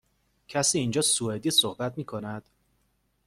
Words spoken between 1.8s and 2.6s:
می کند؟